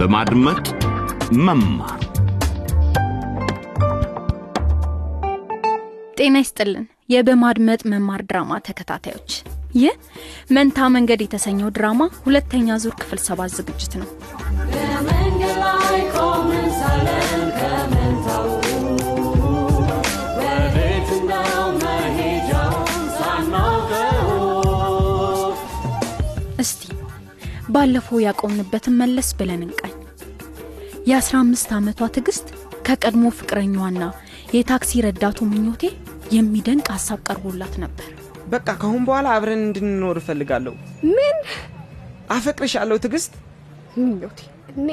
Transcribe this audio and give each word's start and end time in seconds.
በማድመጥ 0.00 0.66
መማር። 1.38 2.00
ጤና 6.18 6.36
ይስጥልን። 6.42 6.84
የበማድመጥ 7.14 7.80
መማር 7.92 8.22
ድራማ 8.28 8.58
ተከታታዮች 8.66 9.30
ይህ 9.74 9.94
መንታ 10.50 10.88
መንገድ 10.94 11.20
የተሰኘው 11.24 11.68
ድራማ 11.76 12.08
ሁለተኛ 12.24 12.78
ዙር 12.82 12.94
ክፍል 13.00 13.20
ሰባት 13.26 13.52
ዝግጅት 13.58 13.92
ነው። 14.00 14.08
በመንገድ 14.72 15.56
ላይ 15.64 16.00
ሳለን 16.80 17.44
ከመንታው 17.58 18.48
እስቲ 26.60 26.82
ባለፈው 27.70 28.18
ያቆምንበትን 28.24 28.94
መለስ 29.00 29.28
ብለን 29.38 29.60
እንቃኝ 29.66 29.89
የ15 31.10 31.70
ዓመቷ 31.76 32.08
ትዕግስት 32.14 32.46
ከቀድሞ 32.86 33.24
ፍቅረኛዋና 33.36 34.02
የታክሲ 34.54 35.00
ረዳቱ 35.06 35.38
ምኞቴ 35.50 35.82
የሚደንቅ 36.34 36.86
ሀሳብ 36.94 37.20
ቀርቦላት 37.26 37.74
ነበር 37.84 38.08
በቃ 38.50 38.68
ከአሁን 38.78 39.02
በኋላ 39.08 39.26
አብረን 39.36 39.62
እንድንኖር 39.66 40.16
እፈልጋለሁ። 40.20 40.74
ምን 41.10 41.36
አፈቅርሻለሁ 42.30 42.96
ትዕግስት። 43.04 43.32
ምኞቴ? 43.98 44.38
እኔ 44.74 44.88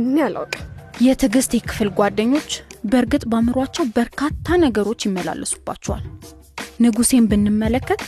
እኔ 0.00 0.16
አላውቅም። 0.26 0.64
የትዕግስት 1.06 1.52
የክፍል 1.56 1.90
ጓደኞች 1.98 2.50
በእርግጥ 2.84 3.22
በአእምሯቸው 3.30 3.86
በርካታ 3.96 4.56
ነገሮች 4.64 5.06
ይመላለሱባቸዋል 5.06 6.04
ንጉሴን 6.80 7.28
ብንመለከት 7.30 8.02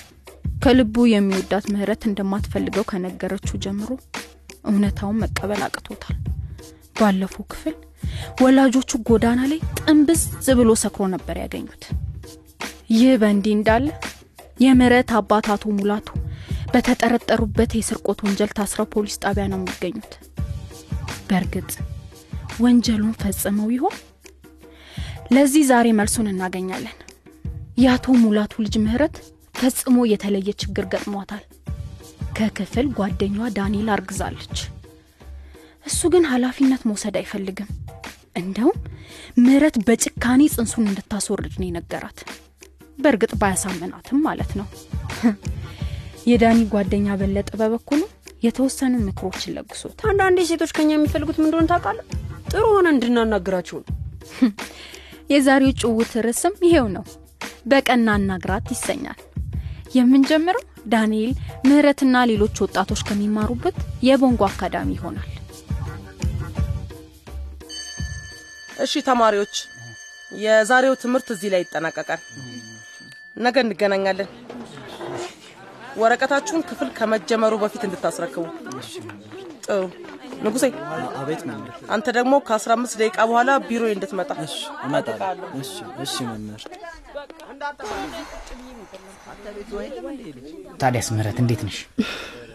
ከልቡ 0.65 1.06
የሚወዳት 1.10 1.66
ምህረት 1.74 2.02
እንደማትፈልገው 2.09 2.84
ከነገረችው 2.90 3.62
ጀምሮ 3.65 3.90
እውነታውን 4.65 5.20
መቀበል 5.23 5.62
አቅቶታል 5.66 6.16
ባለፈው 7.01 7.45
ክፍል 7.52 7.74
ወላጆቹ 8.43 8.90
ጎዳና 9.09 9.40
ላይ 9.51 9.60
ጥንብዝ 9.80 10.23
ብሎ 10.59 10.70
ሰክሮ 10.82 11.04
ነበር 11.15 11.37
ያገኙት። 11.43 11.82
ይህ 12.93 13.12
በእንዲህ 13.23 13.54
እንዳለ 13.56 13.87
የምህረት 14.65 15.10
አባት 15.18 15.46
አቶ 15.52 15.65
ሙላቱ 15.76 16.09
በተጠረጠሩበት 16.73 17.71
የስርቆት 17.76 18.18
ወንጀል 18.24 18.51
ታስረው 18.59 18.87
ፖሊስ 18.95 19.16
ጣቢያ 19.23 19.45
ነው 19.52 19.59
የሚገኙት። 19.60 20.12
በእርግጥ 21.28 21.71
ወንጀሉን 22.60 23.15
ፈጽመው 23.21 23.68
ይሆን? 23.74 23.96
ለዚህ 25.34 25.62
ዛሬ 25.71 25.87
መልሱን 25.98 26.28
እናገኛለን። 26.32 26.96
የአቶ 27.78 28.06
ሙላቱ 28.23 28.52
ልጅ 28.65 28.74
ምህረት 28.84 29.16
ፈጽሞ 29.54 29.96
የተለየ 30.10 30.51
ችግር 30.62 30.84
ገጥሟታል። 30.93 31.45
ከክፍል 32.38 32.87
ጓደኛዋ 32.98 33.46
ዳንኤል 33.56 33.88
አርግዛለች 33.95 34.59
እሱ 35.86 36.00
ግን 36.12 36.24
ኃላፊነት 36.30 36.82
መውሰድ 36.88 37.16
አይፈልግም። 37.20 37.68
እንደውም 38.36 38.76
ምህረት 39.38 39.76
በጭካኔ 39.87 40.42
ጽንሱን 40.54 40.87
እንድታስወርድ 40.87 41.54
ነው 41.60 41.66
የነገራት። 41.68 42.18
በእርግጥ 42.98 43.32
ባያሳመናትም 43.40 44.18
ማለት 44.26 44.50
ነው። 44.59 44.66
የዳኒ 46.30 46.60
ጓደኛ 46.72 47.09
በለጠ 47.20 47.50
በበኩሉ 47.60 48.00
የተወሰኑ 48.42 48.95
ምክሮችን 49.06 49.54
ለግሶት 49.56 49.98
አንዳንዴ 50.10 50.45
ሴቶች 50.50 50.70
ከኛ 50.76 50.90
የሚፈልጉት 50.95 51.38
ምን 51.38 51.48
እንደሆነ 51.48 51.66
ታውቃለህ? 51.72 52.06
ጥሩ 52.50 52.65
ሆነ 52.74 52.87
እንድናናግራቸው 52.94 53.78
ነው። 53.80 53.96
የዛሬው 55.32 55.74
ጭውት 55.82 56.12
ርዕስም 56.26 56.54
ይሄው 56.68 56.88
ነው። 56.96 57.04
በቀና 57.66 58.09
አናግራት 58.18 58.66
ይሰኛል። 58.74 59.18
የምንጀምረው 59.94 60.65
ዳንኤል 60.88 61.32
ምህረትና 61.66 62.16
ሌሎች 62.30 62.56
ወጣቶች 62.65 63.02
ከሚማሩበት 63.09 63.76
የቦንጎ 64.09 64.42
አካዳሚ 64.48 64.91
ይሆናል 64.98 65.31
እሺ 68.81 68.92
ተማሪዎች፣ 69.09 69.54
የዛሬው 70.31 70.94
ትምህርት 71.03 71.28
እዚህ 71.34 71.49
ላይ 71.53 71.60
ይጠናቀቃል። 71.65 72.21
ነገ 73.37 73.56
እንገናኛለን። 73.65 74.28
ወረቀታችሁን 75.97 76.62
ክፍል 76.69 76.88
ከመጀመሩ 76.99 77.53
በፊት 77.62 77.82
እንድታስረክቡ። 77.87 78.44
ጥሩ 79.65 79.81
ንጉሴ፣ 80.44 80.65
አቤት 81.21 81.43
መምህር። 81.49 81.72
አንተ 81.94 82.06
ደግሞ 82.19 82.34
ከ15 82.49 82.94
ደቂቃ 83.00 83.19
በኋላ 83.31 83.50
ቢሮ 83.69 83.82
እንድትመጣ። 83.91 84.31
እሺ 84.44 84.55
እመጣለሁ። 84.87 85.49
እሺ 85.60 85.72
እሺ 86.05 86.15
መምህር። 86.31 86.62
ታዲያስ 90.81 91.09
ምህረት 91.15 91.38
እንዴት 91.43 91.62
ነሽ? 91.66 91.78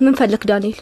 ምን 0.01 0.13
ፈልክ 0.19 0.44
ዳንኤል? 0.50 0.79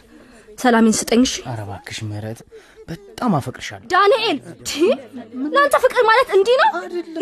ሰላሜን 0.58 0.94
ስጠኝ 0.98 1.22
እሺ። 1.26 1.34
ኧረ 1.46 1.60
እባክሽ 1.64 1.98
ምህረት፣ 2.08 2.40
በጣም 2.88 3.32
አፈቅርሻለሁ። 3.38 3.86
ዳንኤል 3.92 4.38
ለአንተ 5.54 5.76
ፍቅር 5.84 6.02
ማለት 6.08 6.28
እንዲህ 6.36 6.56
ነው 6.62 6.70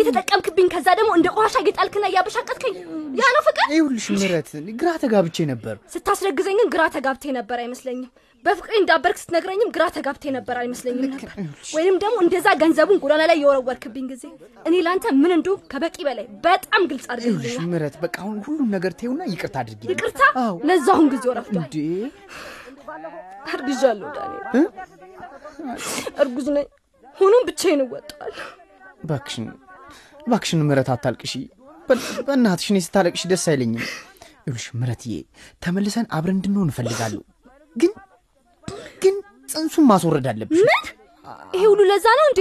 የተጠቀምክብኝ፣ 0.01 0.67
ከዛ 0.73 0.87
ደግሞ 0.99 1.11
እንደ 1.19 1.29
ቆሻሻ 1.37 1.57
እየጣልክና 1.63 2.05
እያበሻቀጥከኝ 2.11 2.75
ያ 3.19 3.31
ነው 3.37 3.43
ፍቅር? 3.49 3.67
ይኸውልሽ 3.73 4.07
ምህረት፣ 4.15 4.51
ግራ 4.81 4.91
ተጋብቼ 5.03 5.37
ነበር። 5.53 5.75
ስታስረግዘኝ 5.95 6.59
ግን 6.61 6.71
ግራ 6.75 6.83
ተጋብቴ 6.95 7.25
ነበር 7.39 7.59
አይመስለኝም። 7.63 8.11
በፍቅሬ 8.45 8.73
እንዳበርክ 8.79 9.19
ስትነግረኝም 9.21 9.69
ግራ 9.75 9.85
ተጋብቴ 9.97 10.25
ነበር 10.37 10.57
አይመስለኝም 10.61 11.03
ነበር። 11.07 11.29
ወይንም 11.75 11.97
ደግሞ 12.03 12.17
እንደዛ 12.25 12.47
ገንዘቡን 12.63 12.99
ጎዳና 13.03 13.23
ላይ 13.31 13.37
የወረወርክብኝ 13.43 14.07
ጊዜ 14.13 14.25
እኔ 14.67 14.75
ለአንተ 14.87 15.13
ምን 15.21 15.35
እንዱ 15.37 15.49
ከበቂ 15.73 15.97
በላይ 16.09 16.27
በጣም 16.47 16.83
ግልጽ 16.91 17.07
አድርግልኛል። 17.13 17.69
ምህረት፣ 17.69 17.97
በቃ 18.03 18.17
አሁን 18.25 18.39
ሁሉም 18.47 18.69
ነገር 18.77 18.95
ተይውና 19.01 19.23
ይቅርታ 19.33 19.57
አድርጊ። 19.63 19.93
ይቅርታ 19.93 20.21
ለዛሁን 20.69 21.07
ጊዜው 21.15 21.35
ረፍዷል። 21.39 21.71
እንዴ 22.85 23.07
አርግዣለሁ 23.53 24.09
ዳንኤል፣ 24.17 24.67
እርጉዝ 26.23 26.47
ነኝ። 26.57 26.67
ሆኖም 27.17 27.43
ብቻዬን 27.49 27.81
እወጣዋለሁ። 27.85 28.47
እባክሽን 29.05 29.47
እባክሽን 30.27 30.61
ምህረት 30.63 30.89
አታልቅሺ። 30.95 31.35
በእናትሽ 32.27 32.67
እኔ 32.73 32.79
ስታለቅሽ 32.87 33.23
ደስ 33.31 33.45
አይለኝም። 33.53 33.85
ይኸውልሽ 34.39 34.67
ምህረትዬ፣ 34.79 35.15
ተመልሰን 35.63 36.07
አብረን 36.17 36.37
እንድንሆን 36.37 36.71
እፈልጋለሁ። 36.73 37.23
ግን 37.77 37.93
ግን 39.03 39.17
ጽንሱን 39.49 39.85
ማስወረድ 39.91 40.27
አለብሽ።? 40.31 40.61
ይሄ 41.55 41.63
ሁሉ 41.71 41.81
ለዛ 41.91 42.07
ነው 42.19 42.27
እንዴ? 42.31 42.41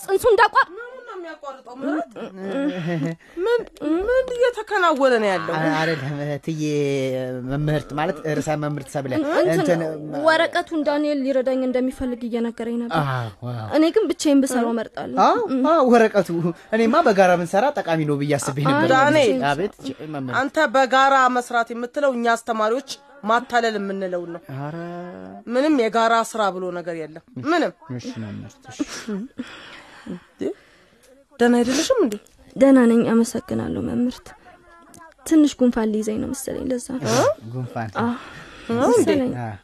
ጽንሱ 0.00 0.24
እንዳቋ 0.32 0.54
የሚያቋርጠው 1.20 1.74
ምህረት፣ 1.80 2.12
ምን 3.44 3.60
ምን 4.00 4.26
እየተከናወነ 4.36 5.14
ነው 5.22 5.28
ያለው? 5.30 5.54
አይደለም 5.80 6.14
እህትዬ፣ 6.24 6.62
መምህርት 7.50 7.90
ማለት 7.98 8.18
ርዕሰ 8.38 8.48
መምህርት 8.62 8.88
ሰብለ 8.94 9.12
እንትን 9.52 9.82
ወረቀቱን 10.26 10.80
ዳንኤል 10.88 11.20
ሊረዳኝ 11.24 11.60
እንደሚፈልግ 11.68 12.22
እየነገረኝ 12.28 12.76
ነበር። 12.82 13.04
አዎ፣ 13.10 13.28
አዎ። 13.52 13.68
እኔ 13.76 13.84
ግን 13.96 14.06
ብቻዬን 14.10 14.40
ብሰራው 14.44 14.72
እመርጣለሁ። 14.74 15.18
አዎ 15.26 15.38
አዎ፣ 15.72 15.84
ወረቀቱ 15.92 16.28
እኔማ 16.74 16.94
በጋራ 17.06 17.30
ብንሰራ 17.40 17.66
ጠቃሚ 17.78 18.00
ነው 18.10 18.18
ብዬ 18.20 18.34
አስቤ 18.38 18.58
ነበር። 18.68 18.90
ዳንኤል፣ 18.94 19.38
አንተ 20.40 20.56
በጋራ 20.74 21.14
መስራት 21.36 21.70
የምትለው 21.72 22.12
እኛ 22.16 22.26
አስተማሪዎች 22.34 22.90
ማታለል 23.24 23.74
የምንለውን 23.78 24.30
ነው። 24.34 24.40
ኧረ 24.56 24.76
ምንም 25.54 25.74
የጋራ 25.82 26.14
ስራ 26.28 26.42
ብሎ 26.54 26.64
ነገር 26.76 26.94
የለም። 27.00 27.24
ምንም 27.50 27.72
እሺ 27.96 28.06
መምህርት፣ 28.22 28.62
እሺ። 28.72 28.80
ደህና 31.40 31.54
አይደለሽም 31.60 31.98
እንዴ? 32.04 32.14
ደህና 32.56 32.78
ነኝ፣ 32.90 33.02
አመሰግናለሁ 33.12 33.80
መምህርት። 33.88 34.26
ትንሽ 35.26 35.52
ጉንፋን 35.60 35.88
ሊይዘኝ 35.92 36.16
ነው 36.22 36.28
መሰለኝ፣ 36.32 36.64
ለዛ 36.70 36.86
ነው 36.98 37.26
ጉንፋን 37.54 37.90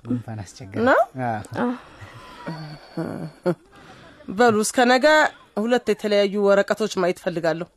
ጉንፋን 0.07 0.39
አስቸገረ። 0.43 0.83
ነው? 0.89 1.01
በሉ 4.29 4.57
እስከ 4.67 4.79
ነገ 4.93 5.07
ሁለት 5.57 5.87
የተለያዩ 5.93 6.35
ወረቀቶች 6.47 6.93
ማየት 7.03 7.19
ፈልጋለሁ። 7.25 7.69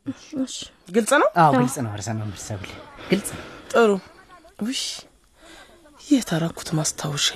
እሺ። 0.44 0.56
ግልጽ 0.88 1.12
ነው? 1.22 1.28
አዎ 1.42 1.52
ግልጽ 1.56 1.76
ነው 1.84 1.92
ርዕሰ 1.98 2.08
መምህርት 2.18 2.42
ሰብለ 2.48 2.70
ግልጽ 3.10 3.28
ነው። 3.36 3.44
ጥሩ። 3.72 3.90
ውሽ 4.60 4.82
የተረኩት 6.06 6.68
ማስታወሻ 6.78 7.26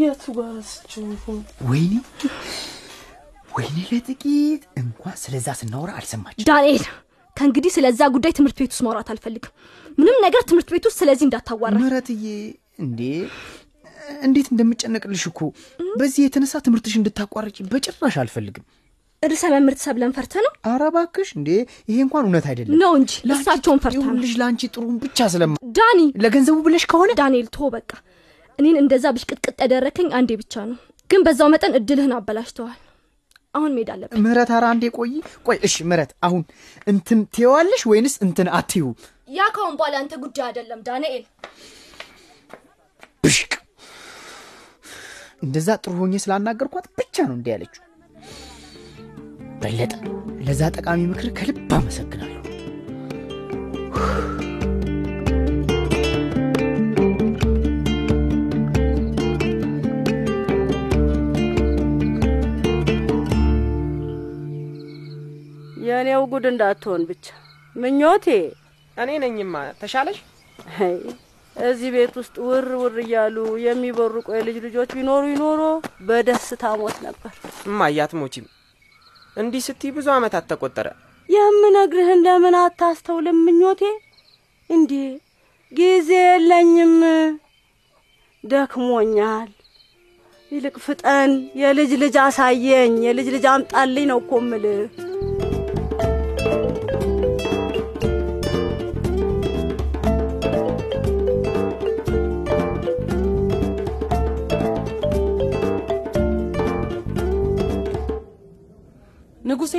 የቱ 0.00 0.24
ጋር 0.36 0.50
ረስቼው? 0.58 1.06
ወይኔ 1.70 1.92
ወይኔ 3.50 3.76
ለጥቂት 3.90 4.62
እንኳን 4.80 5.16
ስለዛ 5.22 5.48
ስናወራ 5.60 5.90
አልሰማች። 5.98 6.36
ዳንኤል 6.48 6.84
ከእንግዲህ 7.36 7.70
ስለዛ 7.76 8.00
ጉዳይ 8.14 8.32
ትምህርት 8.38 8.58
ቤት 8.60 8.72
ውስጥ 8.72 8.82
ማውራት 8.86 9.08
አልፈልግም። 9.12 9.52
ምንም 9.98 10.18
ነገር 10.24 10.42
ትምህርት 10.48 10.68
ቤት 10.74 10.84
ውስጥ 10.88 10.98
ስለዚህ 11.02 11.24
እንዳታዋራ። 11.28 11.74
ምህረትዬ 11.78 12.24
እንዴ 12.84 13.00
እንዴት 14.22 14.46
እንደምጨነቅልሽ 14.52 15.24
እኮ 15.30 15.40
በዚህ 15.98 16.22
የተነሳ 16.24 16.60
ትምህርትሽ 16.66 16.94
እንድታቋርጭ 17.00 17.56
በጭራሽ 17.72 18.16
አልፈልግም። 18.22 18.64
ርዕሰ 19.22 19.44
መምህርት 19.54 19.80
ሰብለን 19.84 20.12
ፈርተ 20.16 20.34
ነው 20.44 20.52
ኧረ 20.68 20.82
እባክሽ 20.90 21.30
እንዴ 21.38 21.48
ይሄ 21.88 21.96
እንኳን 22.04 22.24
እውነት 22.26 22.46
አይደለም። 22.50 22.76
ነው 22.82 22.92
እንጂ 23.00 23.12
እሳቸውን 23.34 23.80
ፈርታ 23.82 23.96
ነው። 23.96 24.04
ይኸውልሽ 24.04 24.32
ለአንቺ 24.40 24.70
ጥሩን 24.74 24.94
ብቻ 25.02 25.18
ስለማ 25.34 25.56
ዳኒ 25.78 26.00
ለገንዘቡ 26.24 26.56
ብለሽ 26.66 26.84
ከሆነ 26.92 27.10
ዳንኤል 27.20 27.48
ቶ 27.56 27.68
በቃ 27.74 27.90
እኔን 28.58 28.78
እንደዛ 28.82 29.04
ብሽቅጥቅጥ 29.16 29.58
ያደረከኝ 29.64 30.08
አንዴ 30.18 30.30
ብቻ 30.40 30.54
ነው፣ 30.70 30.78
ግን 31.10 31.20
በዛው 31.26 31.50
መጠን 31.54 31.76
እድልህን 31.78 32.14
አበላሽተዋል። 32.16 32.78
አሁን 33.54 33.70
መሄድ 33.76 33.88
አለብን። 33.92 34.20
ምህረት 34.24 34.50
ኧረ 34.54 34.64
አንዴ 34.72 34.84
ቆይ 34.96 35.12
ቆይ 35.46 35.58
እሺ 35.68 35.76
ምህረት 35.88 36.12
አሁን 36.26 36.42
እንትን 36.86 37.20
ትይዋለሽ 37.34 37.82
ወይንስ 37.90 38.14
እንትን 38.26 38.48
አትዩ 38.58 38.84
ያ 39.30 39.48
ከአሁን 39.54 39.74
በኋላ 39.78 39.94
አንተ 40.02 40.14
ጉዳይ 40.22 40.44
አይደለም 40.48 40.80
ዳንኤል። 40.86 41.24
ብሽቅ 43.24 43.52
እንደዛ 45.42 45.68
ጥሩ 45.82 45.94
ሆኜ 46.00 46.14
ስላናገርኳት 46.24 46.86
ብቻ 46.98 47.16
ነው 47.28 47.36
እንዲህ 47.36 47.52
ያለችው። 47.54 47.84
በለጠ፣ 49.62 49.92
ለዛ 50.46 50.60
ጠቃሚ 50.76 51.00
ምክር 51.10 51.28
ከልብ 51.38 51.72
አመሰግናለሁ። 51.78 52.36
ጉድ 66.30 66.44
እንዳትሆን 66.50 67.02
ብቻ 67.08 67.26
ምኞቴ። 67.76 68.26
እኔ 68.96 69.10
ነኝማ። 69.22 69.54
ተሻለሽ? 69.80 70.18
እዚህ 71.56 71.88
ቤት 71.94 72.14
ውስጥ 72.18 72.36
ውር 72.46 72.66
ውር 72.80 72.96
እያሉ 73.02 73.36
የሚበሩቁ 73.64 74.26
የልጅ 74.36 74.56
ልጆች 74.66 74.90
ቢኖሩ 74.96 75.22
ይኖሮ 75.32 75.62
በደስታ 76.08 76.62
ሞት 76.80 76.96
ነበር። 77.06 77.32
እማዬ 77.66 77.96
አትሞቺም። 78.04 78.46
እንዲህ 79.36 79.62
ስትይ 79.66 79.92
ብዙ 79.96 80.06
ዓመታት 80.16 80.44
ተቆጠረ። 80.50 80.86
የምነግርህን 81.28 82.22
ለምን 82.26 82.54
አታስተውልም 82.60 83.38
ምኞቴ? 83.46 83.82
እንዴ 84.70 84.92
ጊዜ 85.72 86.10
የለኝም፣ 86.24 86.94
ደክሞኛል። 88.44 89.50
ይልቅ 90.50 90.76
ፍጠን፣ 90.84 91.32
የልጅ 91.60 91.90
ልጅ 92.02 92.16
አሳየኝ፣ 92.22 92.94
የልጅ 93.06 93.28
ልጅ 93.34 93.44
አምጣልኝ 93.52 94.06
ነው 94.10 94.18
እኮ 94.22 94.32
እምልህ። 94.42 94.80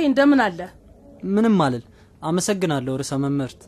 እንደምን 0.04 0.40
አለ? 0.44 0.60
ምንም 1.32 1.56
አልል። 1.64 1.84
አመሰግናለሁ 2.22 2.92
ርዕሰ 3.00 3.12
መምህርት። 3.22 3.60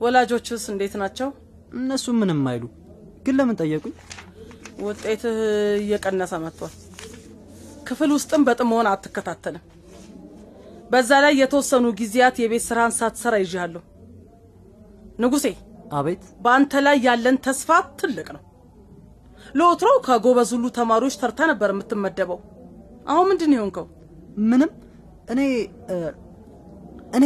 ወላጆችስ 0.00 0.64
እንዴት 0.72 0.94
ናቸው? 1.02 1.28
እነሱ 1.74 2.06
ምንም 2.20 2.40
አይሉ። 2.50 2.64
ግን 3.24 3.34
ለምን 3.38 3.58
ጠየቁኝ? 3.60 3.94
ውጤትህ 4.82 5.38
እየቀነሰ 5.80 6.32
መጥቷል። 6.44 6.74
ክፍል 7.86 8.10
ውስጥም 8.16 8.42
በጥሞና 8.46 8.88
አትከታተልም። 8.94 9.64
በዛ 10.90 11.10
ላይ 11.24 11.34
የተወሰኑ 11.40 11.86
ጊዜያት 12.00 12.36
የቤት 12.40 12.64
ስራን 12.66 12.92
ሳትሰራ 12.98 13.34
ይዣለሁ። 13.42 13.82
ንጉሴ፣ 15.20 15.46
አቤት። 15.92 16.22
በአንተ 16.44 16.72
ላይ 16.86 16.96
ያለን 17.06 17.36
ተስፋ 17.46 17.68
ትልቅ 18.00 18.28
ነው። 18.36 18.42
ለወትሮው 19.54 19.96
ከጎበዝ 20.06 20.50
ሁሉ 20.56 20.66
ተማሪዎች 20.78 21.14
ተርታ 21.22 21.40
ነበር 21.50 21.70
የምትመደበው። 21.72 22.38
አሁን 23.08 23.26
ምንድን 23.30 23.54
የሆንከው? 23.56 23.86
ምንም 24.50 24.70
እኔ 25.30 25.40
እኔ 27.16 27.24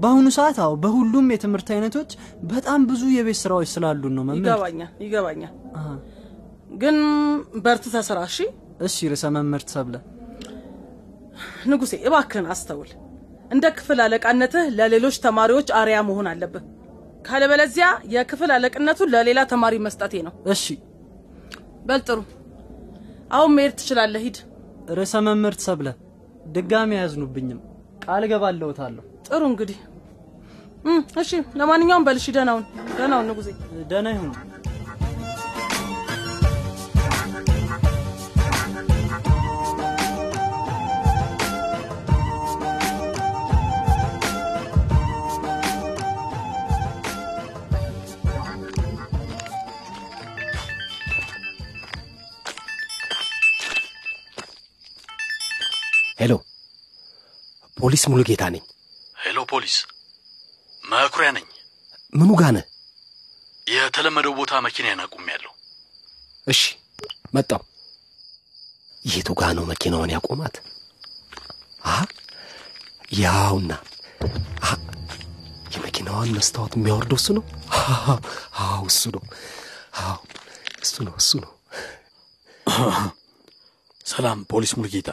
በአሁኑ 0.00 0.26
ሰዓት 0.36 0.58
አዎ 0.64 0.72
በሁሉም 0.82 1.26
የትምህርት 1.32 1.68
አይነቶች 1.74 2.10
በጣም 2.50 2.80
ብዙ 2.90 3.02
የቤት 3.14 3.38
ስራዎች 3.42 3.68
ስላሉን 3.74 4.14
ነው 4.18 4.24
መምህር። 4.28 4.40
ይገባኛል 4.42 4.90
ይገባኛል። 5.04 5.52
ግን 6.80 6.96
በርትተህ 7.64 8.04
ስራ 8.08 8.18
እሺ። 8.28 8.36
እሺ 8.86 8.96
ርዕሰ 9.12 9.24
መምህርት 9.36 9.68
ሰብለ። 9.74 9.94
ንጉሴ 11.70 11.94
እባክህን 12.08 12.46
አስተውል። 12.54 12.90
እንደ 13.50 13.66
ክፍል 13.76 13.98
አለቃነትህ 14.04 14.66
ለሌሎች 14.78 15.16
ተማሪዎች 15.24 15.68
አርያ 15.80 15.98
መሆን 16.08 16.26
አለብህ። 16.32 16.64
ካለበለዚያ 17.26 17.86
የክፍል 18.14 18.50
አለቅነቱን 18.56 19.10
ለሌላ 19.14 19.40
ተማሪ 19.52 19.74
መስጠቴ 19.86 20.14
ነው። 20.26 20.34
እሺ 20.54 20.64
በል 21.86 22.00
ጥሩ። 22.08 22.18
አሁን 23.30 23.50
መሄድ 23.56 23.74
ትችላለህ። 23.80 24.22
ሂድ። 24.26 24.38
ርዕሰ 24.98 25.14
መምህርት 25.26 25.60
ሰብለ 25.66 25.88
ድጋሚ 26.50 26.90
አያዝኑብኝም፣ 26.96 27.60
ቃል 28.04 28.22
እገባለሁታለሁ። 28.26 29.04
ጥሩ 29.26 29.42
እንግዲህ 29.50 29.78
እሺ። 31.22 31.30
ለማንኛውም 31.58 32.04
በልሽ 32.06 32.26
ደህናውን 32.36 32.64
ደህናውን 32.96 33.26
ንጉሴ 33.30 33.48
ደህና 33.90 34.08
ይሁኑ። 34.14 34.30
hello፣ 56.20 56.32
ፖሊስ 57.78 58.02
ሙሉ 58.10 58.20
ጌታ 58.28 58.42
ነኝ። 58.54 58.64
hello 59.16 59.38
ፖሊስ፣ 59.52 59.76
መኩሪያ 60.82 61.28
ነኝ። 61.36 61.46
ምኑ 62.12 62.30
ጋ 62.34 62.50
ነህ? 62.56 62.64
የተለመደው 63.66 64.32
ቦታ 64.38 64.52
መኪናዬን 64.66 65.00
አቁሜያለሁ። 65.04 65.52
እሺ፣ 66.46 66.60
መጣው። 67.34 67.62
የቱ 69.04 69.28
ጋ 69.38 69.52
ነው 69.56 69.64
መኪናውን 69.70 70.10
ያቆማት? 70.14 70.54
አ 71.86 71.96
ያውና፣ 73.20 73.72
የመኪናዋን 75.74 76.30
መስታወት 76.36 76.72
የሚያወርደው 76.76 77.18
እሱ 77.20 77.28
ነው። 77.38 77.44
አዎ፣ 78.60 78.82
እሱ 78.90 79.02
ነው። 79.14 79.22
አዎ፣ 80.02 80.16
እሱ 80.84 80.94
ነው። 81.06 81.14
እሱ 81.20 81.30
ነው። 81.44 81.52
ሰላም 84.06 84.38
ፖሊስ 84.50 84.72
ሙሉጌታ፣ 84.76 85.10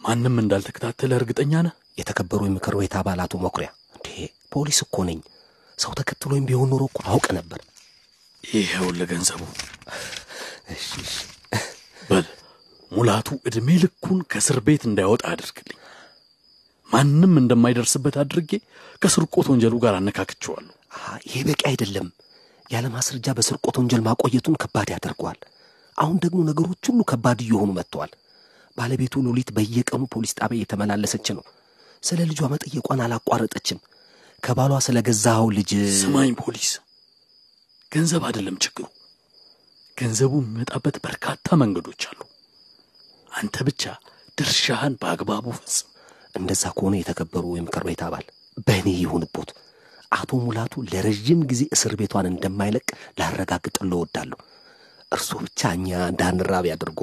ማንም 0.00 0.34
እንዳልተከታተለ 0.40 1.10
እርግጠኛ 1.18 1.52
ነህ? 1.66 1.72
የተከበሩ 1.98 2.40
የምክር 2.46 2.74
ቤት 2.80 2.94
አባላቱ 2.98 3.32
መኩሪያ፣ 3.44 3.68
እንዴ 3.96 4.08
ፖሊስ 4.52 4.78
እኮ 4.84 4.96
ነኝ። 5.08 5.18
ሰው 5.78 5.92
ተከትሎኝ 5.98 6.42
ቢሆን 6.48 6.70
ኖሮ 6.72 6.82
እኮ 6.90 6.98
አውቅ 7.10 7.26
ነበር። 7.38 7.60
ይሄው 8.44 8.86
ለገንዘቡ 8.98 9.40
በል 12.02 12.26
ሙላቱ 12.92 13.28
ዕድሜ 13.48 13.68
ልኩን 13.82 14.18
ከእስር 14.30 14.58
ቤት 14.66 14.82
እንዳይወጣ 14.88 15.22
አድርግልኝ። 15.32 15.78
ማንም 16.88 17.32
እንደማይደርስበት 17.40 18.16
አድርጌ 18.22 18.50
ከስርቆት 19.02 19.46
ወንጀሉ 19.52 19.74
ጋር 19.84 19.94
አነካክቸዋለሁ። 19.98 20.74
ይሄ 21.26 21.40
በቂ 21.48 21.62
አይደለም። 21.70 22.06
ያለ 22.70 22.86
ማስረጃ 22.94 23.26
በስርቆት 23.36 23.76
ወንጀል 23.80 24.02
ማቆየቱን 24.06 24.58
ከባድ 24.62 24.88
ያደርገዋል። 24.94 25.38
አሁን 25.98 26.16
ደግሞ 26.24 26.40
ነገሮች 26.48 26.82
ሁሉ 26.90 27.00
ከባድ 27.10 27.38
እየሆኑ 27.44 27.70
መጥተዋል። 27.78 28.10
ባለቤቱ 28.78 29.22
ሎሊት 29.26 29.50
በየቀኑ 29.56 30.02
ፖሊስ 30.14 30.32
ጣቢያ 30.38 30.58
እየተመላለሰች 30.58 31.26
ነው። 31.36 31.44
ስለ 32.02 32.20
ልጇ 32.30 32.40
መጠየቋን 32.52 33.00
አላቋረጠችም። 33.04 33.78
ከባሏ 34.42 34.72
ስለ 34.86 34.98
ገዛኸው 35.06 35.48
ልጅ 35.56 35.70
ስማኝ 36.00 36.32
ፖሊስ፣ 36.40 36.70
ገንዘብ 37.92 38.22
አይደለም 38.28 38.56
ችግሩ። 38.64 38.84
ገንዘቡ 39.96 40.32
የሚመጣበት 40.42 40.96
በርካታ 41.04 41.56
መንገዶች 41.62 42.02
አሉ። 42.10 42.20
አንተ 43.32 43.56
ብቻ 43.68 43.82
ድርሻህን 44.38 44.94
በአግባቡ 45.00 45.46
ፈጽም። 45.58 45.88
እንደዛ 46.34 46.64
ከሆነ 46.76 46.94
የተከበሩ 46.98 47.44
የምክር 47.56 47.84
ቤት 47.88 48.02
አባል 48.06 48.26
በእኔ 48.66 48.88
ይሁንቦት። 49.02 49.50
አቶ 50.12 50.30
ሙላቱ 50.44 50.82
ለረዥም 50.90 51.40
ጊዜ 51.50 51.62
እስር 51.74 51.92
ቤቷን 52.00 52.28
እንደማይለቅ 52.30 52.86
ላረጋግጥልዎ 53.18 53.98
እወዳለሁ። 53.98 54.38
እርሶ 55.12 55.30
ብቻ 55.42 55.60
እኛ 55.76 55.88
እንዳንራብ 56.10 56.64
ያድርጉ። 56.70 56.98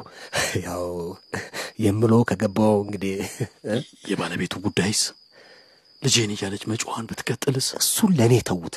ያው 0.66 0.84
የምለው 1.80 2.22
ከገባው 2.30 2.76
እንግዲህ? 2.84 3.16
የባለቤቱ 4.10 4.54
ጉዳይስ 4.66 5.02
ልጄን 6.02 6.32
እያለች 6.36 6.64
መጮኋን 6.72 7.08
ብትቀጥልስ? 7.10 7.68
እሱን 7.80 8.12
ለእኔ 8.18 8.34
ተዉት። 8.50 8.76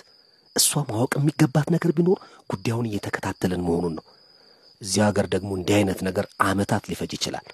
እሷ 0.57 0.81
ማወቅ 0.88 1.12
የሚገባት 1.19 1.69
ነገር 1.75 1.90
ቢኖር 1.97 2.19
ጉዳዩን 2.50 2.88
እየተከታተልን 2.88 3.64
መሆኑን 3.67 3.95
ነው። 3.99 4.05
እዚህ 4.81 5.00
ሀገር 5.07 5.26
ደግሞ 5.35 5.50
እንዲህ 5.59 5.76
አይነት 5.78 6.00
ነገር 6.09 6.26
አመታት 6.43 6.83
ሊፈጅ 6.90 7.12
ይችላል። 7.17 7.47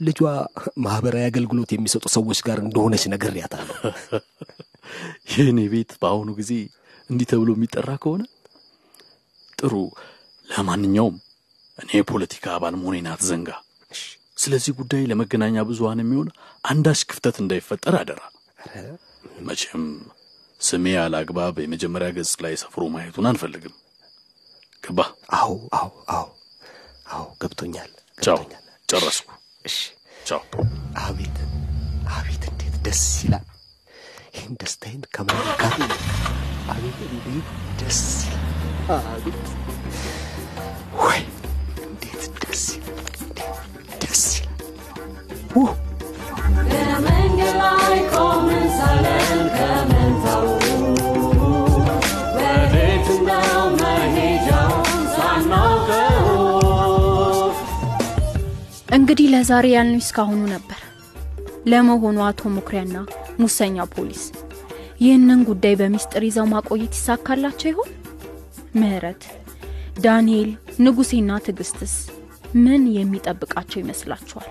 ልጇ 0.00 0.18
ማህበራዊ 0.84 1.24
አገልግሎት 1.28 1.70
የሚሰጡ 1.74 2.04
ሰዎች 2.14 2.38
ጋር 2.46 2.58
እንደሆነች 2.62 3.04
ነግሬያታለሁ። 3.12 3.78
የእኔ 5.32 5.60
ቤት 5.72 5.90
በአሁኑ 6.00 6.28
ጊዜ 6.38 6.52
እንዲህ 7.10 7.26
ተብሎ 7.30 7.50
የሚጠራ 7.56 7.90
ከሆነ 8.02 8.22
ጥሩ። 9.58 9.74
ለማንኛውም 10.48 11.16
እኔ 11.78 11.90
የፖለቲካ 11.98 12.46
አባል 12.56 12.74
መሆኔን 12.80 13.08
አትዘንጋ። 13.12 13.50
ስለዚህ 14.40 14.72
ጉዳይ 14.78 15.02
ለመገናኛ 15.10 15.62
ብዙኃን 15.68 16.02
የሚሆን 16.02 16.28
አንዳች 16.64 17.00
ክፍተት 17.10 17.36
እንዳይፈጠር 17.42 17.94
አደራ። 18.00 18.20
መቼም 19.48 19.84
ስሜ 20.60 20.84
ያለ 20.94 21.14
አግባብ 21.20 21.56
የመጀመሪያ 21.62 22.08
ገጽ 22.16 22.32
ላይ 22.44 22.54
ሰፍሮ 22.62 22.82
ማየቱን 22.94 23.28
አንፈልግም። 23.30 23.74
ገባ? 24.84 25.00
አዎ 25.38 25.50
አዎ 25.78 25.88
አዎ 26.14 26.26
አዎ 27.14 27.24
ገብቶኛል 27.42 27.90
ገብቶኛል። 28.18 28.64
ጨረስኩ። 28.88 29.28
እሺ 29.64 29.76
ቻው። 30.28 30.42
አቤት 31.04 31.38
አቤት 32.16 32.42
እንዴት 32.50 32.76
ደስ 32.86 33.02
ይላል። 33.24 33.46
ይህን 34.36 34.54
ደስታዬን 34.60 35.02
ከማን 35.14 35.48
ጋር? 35.60 35.74
አቤት 36.72 36.98
እንዴት 37.08 37.48
ደስ 37.80 38.00
ይላል። 38.24 38.46
አቤት 39.10 39.44
እንዴት 42.20 42.38
ደስ 42.42 42.62
ደስ 44.02 44.22
እንግዲህ 58.92 59.26
ለዛሬ 59.32 59.66
ያልነው 59.72 60.00
እስካሁኑ 60.00 60.40
ነበር። 60.46 60.78
ለመሆኑ 61.66 62.18
አቶ 62.26 62.50
ሙክሪያና 62.54 62.94
ሙሰኛ 63.40 63.84
ፖሊስ 63.94 64.22
ይህንን 65.00 65.40
ጉዳይ 65.48 65.74
በሚስጥር 65.80 66.24
ይዘው 66.28 66.46
ማቆየት 66.52 66.94
ይሳካላቸው 66.98 67.68
ይሆን? 67.70 67.90
ምህረት፣ 68.76 69.22
ዳንኤል፣ 70.00 70.50
ንጉሴና 70.80 71.30
ትዕግስትስ 71.46 71.94
ምን 72.64 72.82
የሚጠብቃቸው 72.96 73.78
ይመስላችኋል? 73.80 74.50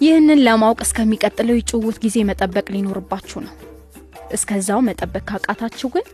ይህንን 0.00 0.42
ለማወቅ 0.46 0.80
እስከሚቀጥለው 0.86 1.56
የጭውውት 1.58 1.98
ጊዜ 2.04 2.16
መጠበቅ 2.30 2.66
ሊኖርባችሁ 2.74 3.40
ነው። 3.46 3.54
እስከዛው 4.32 4.80
መጠበቅ 4.88 5.24
ካቃታችሁ 5.30 5.88
ግን 5.94 6.06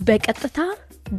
በቀጥታ 0.00 0.58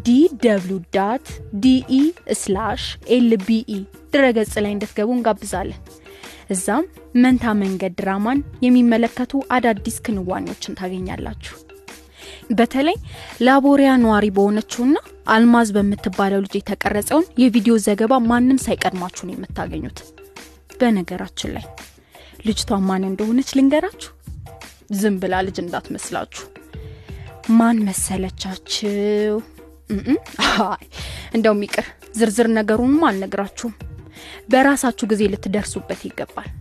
DW 0.05 0.77
dot 0.95 1.27
DE 1.63 1.99
slash 2.41 2.83
LBE 3.09 3.73
ድረገጽ 4.13 4.53
ላይ 4.63 4.71
እንድትገቡ 4.73 5.09
እንጋብዛለን። 5.15 5.81
እዛም 6.49 6.85
መንታ 7.15 7.53
መንገድ 7.61 7.93
ድራማን 7.99 8.39
የሚመለከቱ 8.65 9.41
አዳዲስ 9.55 9.97
ክንዋኔዎችን 10.05 10.77
ታገኛላችሁ። 10.81 11.55
በተለይ 12.51 12.97
ላቦሪያ 13.41 13.91
ነዋሪ 14.01 14.25
በሆነችውና 14.35 14.95
አልማዝ 15.33 15.69
በምትባለው 15.75 16.41
ልጅ 16.45 16.55
የተቀረጸውን 16.57 17.29
የቪዲዮ 17.41 17.75
ዘገባ 17.85 18.13
ማንም 18.29 18.59
ሳይቀድማችሁ 18.65 19.23
ነው 19.27 19.35
የምታገኙት። 19.35 19.99
በነገራችን 20.79 21.53
ላይ 21.55 21.65
ልጅቷ 22.45 22.79
ማን 22.87 23.03
እንደሆነች 23.09 23.51
ልንገራችሁ። 23.57 24.11
ዝም 24.93 25.15
ብላ 25.21 25.35
ልጅ 25.47 25.57
እንዳትመስላችሁ። 25.61 26.43
ማን 27.51 27.77
መሰለቻችሁ? 27.87 29.37
አይ 30.65 30.85
እንደውም 31.33 31.63
ይቅር፣ 31.65 31.87
ዝርዝር 32.19 32.47
ነገሩንም 32.57 33.01
አልነግራችሁም። 33.09 33.73
በራሳችሁ 34.49 35.05
ጊዜ 35.11 35.23
ልትደርሱበት 35.33 36.03
ይገባል። 36.07 36.51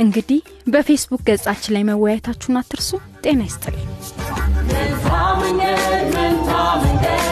እንግዲህ 0.00 0.40
በፌስቡክ 0.68 1.22
ገጻችን 1.28 1.74
ላይ 1.76 1.84
መወያየታችሁን 1.90 2.60
አትርሱ። 2.60 2.90
ጤና 3.24 3.40
ይስጥልኝ። 3.48 3.88
መንታ 4.82 5.08
መንገድ 5.40 5.80
መንታ 6.14 6.50
መንገድ 6.82 7.31